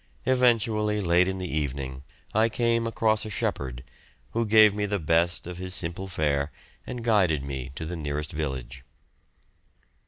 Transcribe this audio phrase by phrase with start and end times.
[0.25, 2.01] Eventually, late in the evening
[2.33, 3.83] I came across a shepherd,
[4.31, 6.51] who gave me the best of his simple fare
[6.87, 8.83] and guided me to the nearest village.